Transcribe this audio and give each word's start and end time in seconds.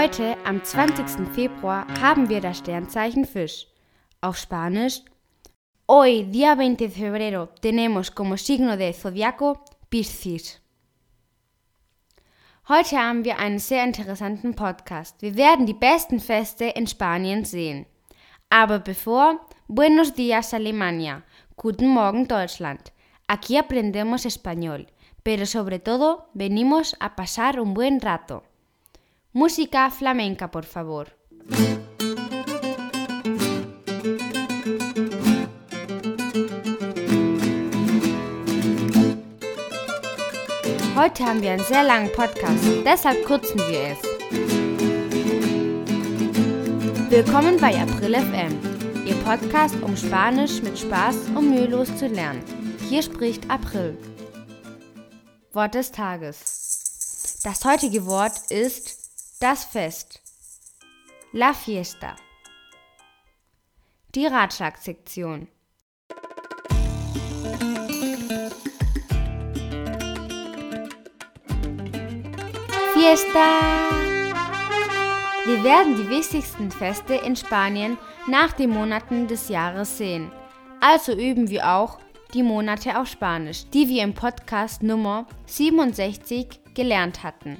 Heute, 0.00 0.34
am 0.46 0.64
20. 0.64 1.28
Februar, 1.34 1.86
haben 2.00 2.30
wir 2.30 2.40
das 2.40 2.56
Sternzeichen 2.56 3.26
Fisch. 3.26 3.66
Auf 4.22 4.38
Spanisch. 4.38 5.02
Hoy, 5.86 6.24
día 6.24 6.56
20 6.56 6.78
de 6.78 6.88
febrero, 6.88 7.50
tenemos 7.60 8.10
como 8.10 8.38
signo 8.38 8.78
de 8.78 8.94
zodiaco 8.94 9.62
Piscis. 9.90 10.58
Heute 12.66 12.96
haben 12.96 13.26
wir 13.26 13.38
einen 13.38 13.58
sehr 13.58 13.84
interessanten 13.84 14.54
Podcast. 14.54 15.20
Wir 15.20 15.36
werden 15.36 15.66
die 15.66 15.74
besten 15.74 16.18
Feste 16.18 16.64
in 16.64 16.86
Spanien 16.86 17.44
sehen. 17.44 17.84
Aber 18.48 18.78
bevor, 18.78 19.38
Buenos 19.68 20.14
días 20.14 20.54
Alemania, 20.54 21.24
Guten 21.56 21.88
Morgen 21.88 22.26
Deutschland. 22.26 22.90
Aquí 23.28 23.58
aprendemos 23.58 24.24
español, 24.24 24.86
pero 25.22 25.44
sobre 25.44 25.78
todo 25.78 26.30
venimos 26.32 26.96
a 27.00 27.16
pasar 27.16 27.60
un 27.60 27.74
buen 27.74 28.00
rato. 28.00 28.44
Música 29.32 29.88
flamenca, 29.90 30.48
por 30.48 30.64
favor. 30.64 31.06
Heute 40.96 41.24
haben 41.24 41.40
wir 41.42 41.52
einen 41.52 41.64
sehr 41.64 41.84
langen 41.84 42.10
Podcast, 42.10 42.64
deshalb 42.84 43.24
kürzen 43.24 43.60
wir 43.68 43.92
es. 43.92 43.98
Willkommen 47.08 47.56
bei 47.60 47.80
April 47.80 48.16
FM, 48.16 49.06
Ihr 49.06 49.14
Podcast, 49.22 49.76
um 49.80 49.96
Spanisch 49.96 50.60
mit 50.60 50.76
Spaß 50.76 51.16
und 51.36 51.50
mühelos 51.50 51.96
zu 51.96 52.08
lernen. 52.08 52.42
Hier 52.88 53.04
spricht 53.04 53.48
April. 53.48 53.96
Wort 55.52 55.76
des 55.76 55.92
Tages. 55.92 57.40
Das 57.44 57.64
heutige 57.64 58.04
Wort 58.06 58.50
ist 58.50 58.99
das 59.40 59.64
Fest. 59.64 60.20
La 61.32 61.54
Fiesta. 61.54 62.14
Die 64.14 64.26
Ratschlagsektion. 64.26 65.48
Fiesta! 72.92 73.88
Wir 75.46 75.64
werden 75.64 75.96
die 75.96 76.10
wichtigsten 76.10 76.70
Feste 76.70 77.14
in 77.14 77.34
Spanien 77.34 77.96
nach 78.28 78.52
den 78.52 78.68
Monaten 78.68 79.26
des 79.26 79.48
Jahres 79.48 79.96
sehen. 79.96 80.30
Also 80.80 81.12
üben 81.12 81.48
wir 81.48 81.66
auch 81.66 81.98
die 82.34 82.42
Monate 82.42 83.00
auf 83.00 83.08
Spanisch, 83.08 83.64
die 83.72 83.88
wir 83.88 84.02
im 84.02 84.12
Podcast 84.12 84.82
Nummer 84.82 85.26
67 85.46 86.60
gelernt 86.74 87.22
hatten. 87.22 87.56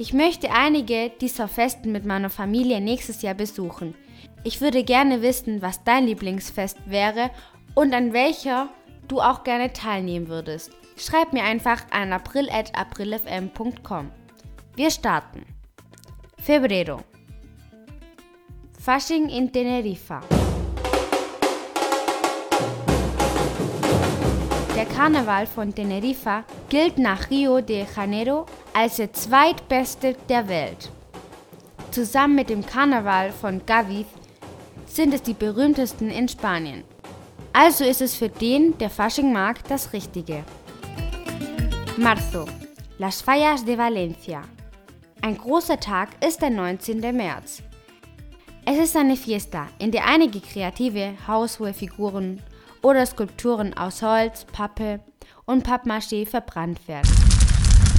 Ich 0.00 0.12
möchte 0.12 0.52
einige 0.52 1.10
dieser 1.10 1.48
Festen 1.48 1.90
mit 1.90 2.06
meiner 2.06 2.30
Familie 2.30 2.80
nächstes 2.80 3.20
Jahr 3.20 3.34
besuchen. 3.34 3.96
Ich 4.44 4.60
würde 4.60 4.84
gerne 4.84 5.22
wissen, 5.22 5.60
was 5.60 5.82
dein 5.82 6.06
Lieblingsfest 6.06 6.78
wäre 6.86 7.30
und 7.74 7.92
an 7.92 8.12
welcher 8.12 8.68
du 9.08 9.20
auch 9.20 9.42
gerne 9.42 9.72
teilnehmen 9.72 10.28
würdest. 10.28 10.70
Schreib 10.96 11.32
mir 11.32 11.42
einfach 11.42 11.82
an 11.90 12.12
april.aprilfm.com. 12.12 14.12
Wir 14.76 14.90
starten. 14.92 15.44
Febrero. 16.40 17.00
Fasching 18.80 19.28
in 19.28 19.50
Teneriffa. 19.50 20.20
Der 24.78 24.86
Karneval 24.86 25.48
von 25.48 25.74
Teneriffa 25.74 26.44
gilt 26.68 26.98
nach 26.98 27.30
Rio 27.30 27.60
de 27.60 27.84
Janeiro 27.96 28.46
als 28.72 28.98
der 28.98 29.12
zweitbeste 29.12 30.14
der 30.28 30.48
Welt. 30.48 30.92
Zusammen 31.90 32.36
mit 32.36 32.48
dem 32.48 32.64
Karneval 32.64 33.32
von 33.32 33.66
Gaviz 33.66 34.06
sind 34.86 35.12
es 35.12 35.22
die 35.22 35.34
berühmtesten 35.34 36.10
in 36.10 36.28
Spanien. 36.28 36.84
Also 37.52 37.82
ist 37.82 38.00
es 38.00 38.14
für 38.14 38.28
den, 38.28 38.78
der 38.78 38.88
Fasching 38.88 39.32
mag, 39.32 39.64
das 39.66 39.92
Richtige. 39.92 40.44
Marzo. 41.96 42.44
Las 42.98 43.20
Fallas 43.20 43.64
de 43.64 43.76
Valencia. 43.76 44.42
Ein 45.22 45.38
großer 45.38 45.80
Tag 45.80 46.10
ist 46.24 46.40
der 46.40 46.50
19. 46.50 47.00
März. 47.16 47.64
Es 48.64 48.78
ist 48.78 48.96
eine 48.96 49.16
Fiesta, 49.16 49.66
in 49.80 49.90
der 49.90 50.06
einige 50.06 50.40
kreative 50.40 51.14
Haushohe-Figuren 51.26 52.40
oder 52.82 53.04
Skulpturen 53.06 53.76
aus 53.76 54.02
Holz, 54.02 54.44
Pappe 54.44 55.00
und 55.46 55.66
Pappmaché 55.66 56.26
verbrannt 56.26 56.86
werden. 56.88 57.10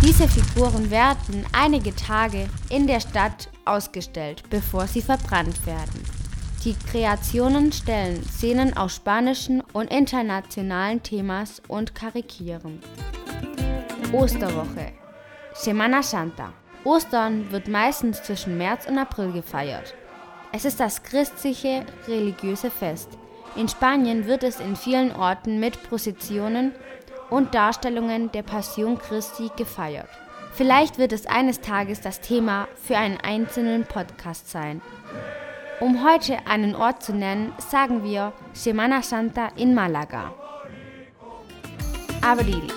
Diese 0.01 0.27
Figuren 0.27 0.89
werden 0.91 1.45
einige 1.51 1.95
Tage 1.95 2.47
in 2.69 2.87
der 2.87 2.99
Stadt 2.99 3.49
ausgestellt, 3.65 4.43
bevor 4.49 4.87
sie 4.87 5.01
verbrannt 5.01 5.65
werden. 5.65 6.03
Die 6.63 6.73
Kreationen 6.73 7.71
stellen 7.71 8.23
Szenen 8.23 8.75
aus 8.75 8.95
spanischen 8.95 9.61
und 9.73 9.91
internationalen 9.91 11.01
Themas 11.03 11.61
und 11.67 11.95
karikieren. 11.95 12.81
Osterwoche 14.13 14.93
Semana 15.53 16.01
Santa 16.01 16.53
Ostern 16.85 17.51
wird 17.51 17.67
meistens 17.67 18.23
zwischen 18.23 18.57
März 18.57 18.87
und 18.87 18.97
April 18.97 19.33
gefeiert. 19.33 19.93
Es 20.53 20.63
ist 20.63 20.79
das 20.79 21.03
christliche 21.03 21.85
religiöse 22.07 22.71
Fest. 22.71 23.09
In 23.55 23.67
Spanien 23.67 24.25
wird 24.25 24.43
es 24.43 24.59
in 24.59 24.75
vielen 24.75 25.11
Orten 25.11 25.59
mit 25.59 25.83
Prozessionen 25.89 26.73
und 27.29 27.53
Darstellungen 27.53 28.31
der 28.31 28.43
Passion 28.43 28.97
Christi 28.97 29.49
gefeiert. 29.55 30.09
Vielleicht 30.53 30.97
wird 30.97 31.13
es 31.13 31.25
eines 31.25 31.61
Tages 31.61 32.01
das 32.01 32.21
Thema 32.21 32.67
für 32.75 32.97
einen 32.97 33.17
einzelnen 33.17 33.85
Podcast 33.85 34.49
sein. 34.49 34.81
Um 35.79 36.03
heute 36.03 36.45
einen 36.45 36.75
Ort 36.75 37.03
zu 37.03 37.13
nennen, 37.13 37.53
sagen 37.57 38.03
wir 38.03 38.33
Semana 38.53 39.01
Santa 39.01 39.47
in 39.55 39.73
Málaga. 39.73 40.33
Abril. 42.21 42.67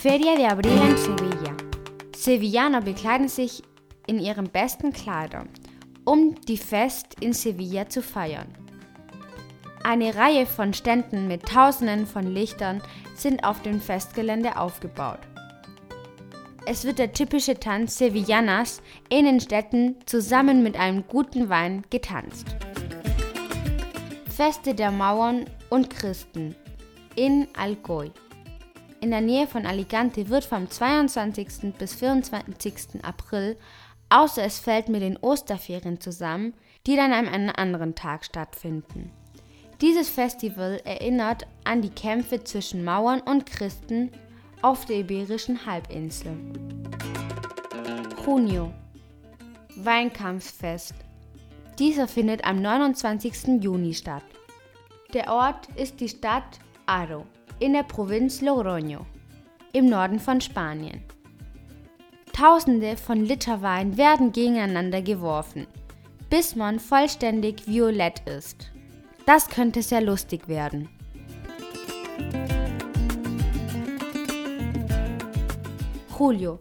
Feria 0.00 0.36
de 0.36 0.46
Abril 0.46 0.78
en 0.78 0.96
Sevilla. 0.96 1.56
Sevillaner 2.14 2.80
bekleiden 2.80 3.28
sich 3.28 3.62
in 4.06 4.20
ihren 4.20 4.48
besten 4.48 4.92
Kleidern, 4.92 5.48
um 6.04 6.36
die 6.42 6.56
Fest 6.56 7.16
in 7.20 7.32
Sevilla 7.32 7.88
zu 7.88 8.02
feiern. 8.02 8.65
Eine 9.88 10.16
Reihe 10.16 10.46
von 10.46 10.74
Ständen 10.74 11.28
mit 11.28 11.44
Tausenden 11.44 12.08
von 12.08 12.26
Lichtern 12.26 12.82
sind 13.14 13.44
auf 13.44 13.62
dem 13.62 13.80
Festgelände 13.80 14.56
aufgebaut. 14.58 15.20
Es 16.66 16.84
wird 16.84 16.98
der 16.98 17.12
typische 17.12 17.60
Tanz 17.60 17.96
Sevillanas 17.96 18.82
in 19.10 19.26
den 19.26 19.38
Städten 19.38 19.94
zusammen 20.04 20.64
mit 20.64 20.76
einem 20.76 21.06
guten 21.06 21.50
Wein 21.50 21.84
getanzt. 21.88 22.48
Feste 24.28 24.74
der 24.74 24.90
Mauern 24.90 25.44
und 25.70 25.88
Christen 25.88 26.56
in 27.14 27.46
Alcoy. 27.56 28.10
In 29.00 29.12
der 29.12 29.20
Nähe 29.20 29.46
von 29.46 29.66
Alicante 29.66 30.28
wird 30.28 30.46
vom 30.46 30.68
22. 30.68 31.74
bis 31.78 31.94
24. 31.94 33.04
April, 33.04 33.56
außer 34.08 34.42
es 34.42 34.58
fällt 34.58 34.88
mit 34.88 35.02
den 35.02 35.16
Osterferien 35.16 36.00
zusammen, 36.00 36.54
die 36.88 36.96
dann 36.96 37.12
an 37.12 37.28
einem 37.28 37.52
anderen 37.54 37.94
Tag 37.94 38.24
stattfinden. 38.24 39.12
Dieses 39.82 40.08
Festival 40.08 40.80
erinnert 40.84 41.46
an 41.64 41.82
die 41.82 41.90
Kämpfe 41.90 42.42
zwischen 42.42 42.82
Mauern 42.82 43.20
und 43.20 43.44
Christen 43.44 44.10
auf 44.62 44.86
der 44.86 45.00
Iberischen 45.00 45.66
Halbinsel. 45.66 46.34
Junio 48.24 48.72
Weinkampfsfest. 49.76 50.94
Dieser 51.78 52.08
findet 52.08 52.44
am 52.46 52.62
29. 52.62 53.62
Juni 53.62 53.92
statt. 53.92 54.24
Der 55.12 55.30
Ort 55.30 55.68
ist 55.76 56.00
die 56.00 56.08
Stadt 56.08 56.58
Aro 56.86 57.26
in 57.58 57.74
der 57.74 57.82
Provinz 57.82 58.40
Logroño 58.40 59.00
im 59.74 59.90
Norden 59.90 60.18
von 60.18 60.40
Spanien. 60.40 61.02
Tausende 62.32 62.96
von 62.96 63.24
Liter 63.24 63.60
Wein 63.60 63.98
werden 63.98 64.32
gegeneinander 64.32 65.02
geworfen, 65.02 65.66
bis 66.30 66.56
man 66.56 66.80
vollständig 66.80 67.66
violett 67.66 68.26
ist. 68.26 68.70
Das 69.26 69.48
könnte 69.48 69.82
sehr 69.82 70.00
lustig 70.00 70.46
werden. 70.46 70.88
Julio. 76.16 76.60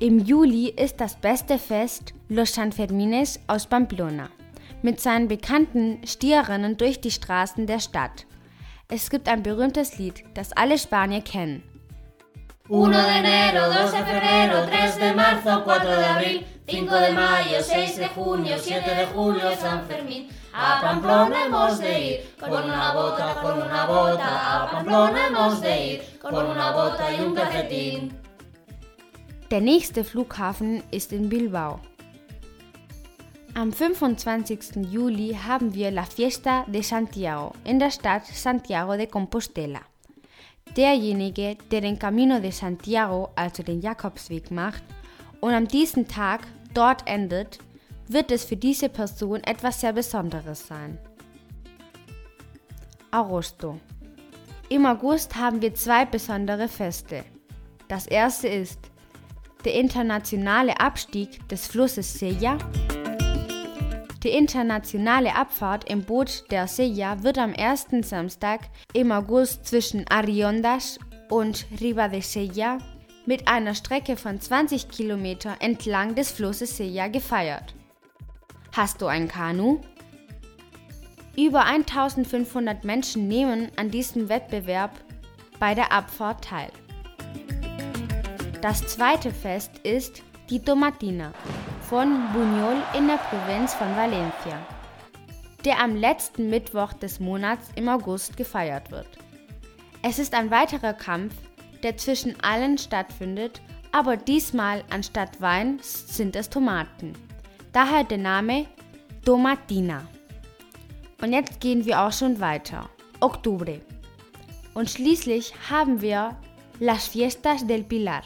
Im 0.00 0.18
Juli 0.18 0.68
ist 0.68 1.00
das 1.00 1.14
beste 1.14 1.58
Fest 1.58 2.12
Los 2.28 2.54
Sanfermines 2.54 3.40
aus 3.46 3.66
Pamplona 3.66 4.28
mit 4.82 5.00
seinen 5.00 5.28
bekannten 5.28 6.06
Stierrennen 6.06 6.76
durch 6.76 7.00
die 7.00 7.10
Straßen 7.10 7.66
der 7.66 7.80
Stadt. 7.80 8.26
Es 8.88 9.08
gibt 9.08 9.28
ein 9.28 9.42
berühmtes 9.42 9.96
Lied, 9.96 10.24
das 10.34 10.52
alle 10.52 10.78
Spanier 10.78 11.22
kennen. 11.22 11.62
1 12.68 12.90
de 12.90 13.18
enero, 13.18 13.68
2 13.68 13.92
de 13.92 14.04
febrero, 14.04 14.66
3 14.66 14.96
de 14.96 15.14
marzo, 15.14 15.62
4 15.64 15.88
de 15.88 16.04
abril, 16.04 16.46
5 16.66 16.94
de 16.96 17.12
mayo, 17.12 17.62
6 17.62 17.96
de 17.96 18.08
junio, 18.08 18.58
7 18.58 18.94
de 18.94 19.06
julio, 19.06 19.56
San 19.56 19.86
Fermín. 19.86 20.28
A 20.52 20.80
Pamplona 20.80 21.44
hemos 21.44 21.78
de 21.78 22.00
ir, 22.00 22.34
con 22.40 22.64
una 22.64 22.92
bota, 22.92 23.40
con 23.40 23.62
una 23.62 23.86
bota. 23.86 24.64
A 24.64 24.70
Pamplona 24.70 25.26
hemos 25.28 25.60
de 25.60 25.86
ir, 25.86 26.18
con 26.20 26.34
una 26.34 26.72
bota 26.72 27.14
y 27.14 27.20
un 27.20 27.34
calcetín. 27.34 28.18
Der 29.48 29.60
nächste 29.62 30.02
Flughafen 30.02 30.82
ist 30.90 31.12
in 31.12 31.28
Bilbao. 31.28 31.80
Am 33.54 33.70
25. 33.70 34.82
Juli 34.90 35.34
haben 35.34 35.72
wir 35.72 35.92
La 35.92 36.04
Fiesta 36.04 36.64
de 36.66 36.82
Santiago 36.82 37.52
in 37.64 37.78
der 37.78 37.92
Stadt 37.92 38.26
Santiago 38.26 38.96
de 38.96 39.06
Compostela. 39.06 39.82
Derjenige, 40.74 41.56
der 41.70 41.80
den 41.80 41.98
Camino 41.98 42.40
de 42.40 42.50
Santiago, 42.50 43.30
also 43.36 43.62
den 43.62 43.80
Jakobsweg, 43.80 44.50
macht 44.50 44.82
und 45.40 45.52
an 45.52 45.68
diesem 45.68 46.08
Tag 46.08 46.46
dort 46.74 47.06
endet, 47.06 47.58
wird 48.08 48.30
es 48.30 48.44
für 48.44 48.56
diese 48.56 48.88
Person 48.88 49.42
etwas 49.44 49.80
sehr 49.80 49.92
Besonderes 49.92 50.66
sein. 50.66 50.98
Agosto. 53.10 53.80
Im 54.68 54.84
August 54.84 55.36
haben 55.36 55.62
wir 55.62 55.74
zwei 55.74 56.04
besondere 56.04 56.68
Feste. 56.68 57.24
Das 57.88 58.06
erste 58.06 58.48
ist 58.48 58.80
der 59.64 59.74
internationale 59.74 60.78
Abstieg 60.78 61.48
des 61.48 61.66
Flusses 61.66 62.18
Sella. 62.18 62.58
Die 64.22 64.30
internationale 64.30 65.34
Abfahrt 65.34 65.90
im 65.90 66.02
Boot 66.02 66.44
der 66.50 66.66
Sella 66.66 67.22
wird 67.22 67.38
am 67.38 67.52
ersten 67.52 68.02
Samstag 68.02 68.60
im 68.92 69.12
August 69.12 69.66
zwischen 69.66 70.08
Ariondas 70.08 70.98
und 71.28 71.66
Riva 71.80 72.08
de 72.08 72.20
Sella 72.22 72.78
mit 73.26 73.46
einer 73.46 73.74
Strecke 73.74 74.16
von 74.16 74.40
20 74.40 74.88
Kilometer 74.88 75.56
entlang 75.60 76.14
des 76.14 76.30
Flusses 76.30 76.76
Sella 76.76 77.08
gefeiert. 77.08 77.74
Hast 78.74 79.02
du 79.02 79.06
ein 79.06 79.28
Kanu? 79.28 79.80
Über 81.36 81.64
1500 81.64 82.84
Menschen 82.84 83.28
nehmen 83.28 83.70
an 83.76 83.90
diesem 83.90 84.28
Wettbewerb 84.30 84.92
bei 85.60 85.74
der 85.74 85.92
Abfahrt 85.92 86.44
teil. 86.44 86.70
Das 88.62 88.86
zweite 88.86 89.30
Fest 89.30 89.78
ist 89.82 90.22
die 90.48 90.60
Tomatina 90.60 91.32
von 91.88 92.08
Buñol 92.32 92.76
in 92.96 93.08
der 93.08 93.16
Provinz 93.16 93.74
von 93.74 93.96
Valencia, 93.96 94.58
der 95.64 95.80
am 95.80 95.96
letzten 95.96 96.50
Mittwoch 96.50 96.92
des 96.92 97.18
Monats 97.18 97.70
im 97.74 97.88
August 97.88 98.36
gefeiert 98.36 98.92
wird. 98.92 99.08
Es 100.02 100.20
ist 100.20 100.34
ein 100.34 100.50
weiterer 100.52 100.92
Kampf, 100.92 101.34
der 101.82 101.96
zwischen 101.96 102.40
allen 102.42 102.78
stattfindet, 102.78 103.60
aber 103.90 104.16
diesmal 104.16 104.84
anstatt 104.90 105.40
Wein 105.40 105.78
sind 105.82 106.36
es 106.36 106.48
Tomaten. 106.48 107.14
Daher 107.72 108.04
der 108.04 108.18
Name 108.18 108.66
Tomatina. 109.24 110.06
Und 111.20 111.32
jetzt 111.32 111.60
gehen 111.60 111.84
wir 111.84 112.02
auch 112.02 112.12
schon 112.12 112.38
weiter. 112.38 112.88
Oktober. 113.20 113.80
Und 114.74 114.90
schließlich 114.90 115.54
haben 115.70 116.00
wir 116.00 116.36
Las 116.78 117.08
Fiestas 117.08 117.66
del 117.66 117.82
Pilar 117.82 118.22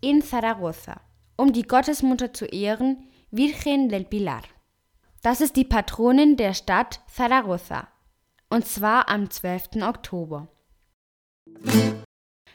in 0.00 0.20
Zaragoza, 0.20 1.00
um 1.42 1.52
die 1.52 1.66
Gottesmutter 1.66 2.32
zu 2.32 2.44
ehren, 2.44 3.04
Virgen 3.32 3.88
del 3.88 4.04
Pilar. 4.04 4.42
Das 5.22 5.40
ist 5.40 5.56
die 5.56 5.64
Patronin 5.64 6.36
der 6.36 6.54
Stadt 6.54 7.00
Zaragoza, 7.12 7.88
und 8.48 8.64
zwar 8.64 9.08
am 9.08 9.28
12. 9.28 9.82
Oktober. 9.82 10.46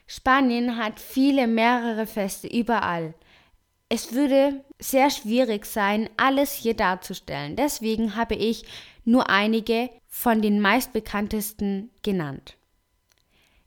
Spanien 0.05 0.77
hat 0.77 1.01
viele 1.01 1.47
mehrere 1.47 2.07
Feste 2.07 2.47
überall. 2.47 3.13
Es 3.89 4.13
würde 4.13 4.63
sehr 4.79 5.09
schwierig 5.09 5.65
sein, 5.65 6.09
alles 6.15 6.53
hier 6.53 6.73
darzustellen. 6.73 7.57
Deswegen 7.57 8.15
habe 8.15 8.35
ich 8.35 8.63
nur 9.03 9.29
einige 9.29 9.89
von 10.07 10.41
den 10.41 10.61
meistbekanntesten 10.61 11.91
genannt. 12.03 12.55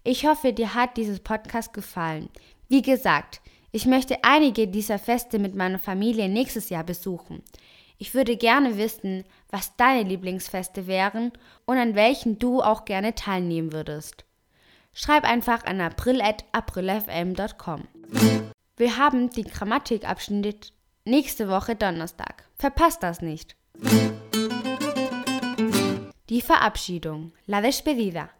Ich 0.02 0.26
hoffe, 0.26 0.54
dir 0.54 0.72
hat 0.72 0.96
dieses 0.96 1.20
Podcast 1.20 1.74
gefallen. 1.74 2.30
Wie 2.68 2.80
gesagt, 2.80 3.42
ich 3.72 3.86
möchte 3.86 4.18
einige 4.22 4.68
dieser 4.68 4.98
Feste 4.98 5.38
mit 5.38 5.54
meiner 5.54 5.78
Familie 5.78 6.28
nächstes 6.28 6.70
Jahr 6.70 6.84
besuchen. 6.84 7.42
Ich 7.98 8.14
würde 8.14 8.36
gerne 8.36 8.78
wissen, 8.78 9.24
was 9.50 9.76
deine 9.76 10.08
Lieblingsfeste 10.08 10.86
wären 10.86 11.32
und 11.66 11.76
an 11.76 11.94
welchen 11.94 12.38
du 12.38 12.62
auch 12.62 12.84
gerne 12.84 13.14
teilnehmen 13.14 13.72
würdest. 13.72 14.24
Schreib 14.92 15.24
einfach 15.24 15.64
an 15.64 15.80
april.aprilfm.com. 15.80 17.88
Wir 18.76 18.96
haben 18.96 19.30
den 19.30 19.44
Grammatikabschnitt 19.44 20.72
nächste 21.04 21.48
Woche 21.48 21.76
Donnerstag. 21.76 22.44
Verpasst 22.56 23.02
das 23.02 23.20
nicht. 23.20 23.56
Die 26.28 26.40
Verabschiedung. 26.40 27.32
La 27.46 27.60
despedida. 27.60 28.30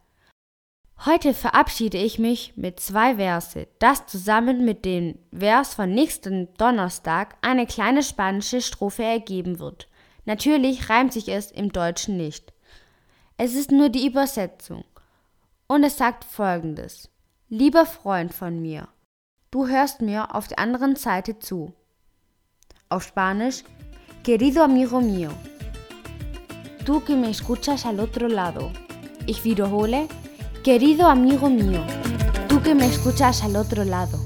Heute 1.06 1.32
verabschiede 1.32 1.96
ich 1.96 2.18
mich 2.18 2.52
mit 2.56 2.78
zwei 2.78 3.16
Verse, 3.16 3.66
das 3.78 4.06
zusammen 4.06 4.66
mit 4.66 4.84
dem 4.84 5.18
Vers 5.32 5.72
von 5.72 5.94
nächsten 5.94 6.52
Donnerstag 6.58 7.36
eine 7.40 7.66
kleine 7.66 8.02
spanische 8.02 8.60
Strophe 8.60 9.02
ergeben 9.02 9.60
wird. 9.60 9.88
Natürlich 10.26 10.90
reimt 10.90 11.14
sich 11.14 11.28
es 11.28 11.50
im 11.50 11.72
Deutschen 11.72 12.18
nicht. 12.18 12.52
Es 13.38 13.54
ist 13.54 13.72
nur 13.72 13.88
die 13.88 14.06
Übersetzung. 14.06 14.84
Und 15.66 15.84
es 15.84 15.96
sagt 15.96 16.22
folgendes. 16.24 17.08
Lieber 17.48 17.86
Freund 17.86 18.34
von 18.34 18.60
mir, 18.60 18.86
du 19.50 19.68
hörst 19.68 20.02
mir 20.02 20.34
auf 20.34 20.48
der 20.48 20.58
anderen 20.58 20.96
Seite 20.96 21.38
zu. 21.38 21.72
Auf 22.90 23.04
Spanisch, 23.04 23.64
querido 24.22 24.62
amigo 24.62 25.00
mío, 25.00 25.30
tú 26.84 27.02
que 27.02 27.16
me 27.16 27.30
escuchas 27.30 27.86
al 27.86 28.00
otro 28.00 28.28
lado. 28.28 28.70
Ich 29.26 29.44
wiederhole, 29.44 30.06
Querido 30.62 31.08
amigo 31.08 31.48
mío, 31.48 31.82
tú 32.46 32.60
que 32.60 32.74
me 32.74 32.84
escuchas 32.84 33.42
al 33.42 33.56
otro 33.56 33.82
lado. 33.82 34.19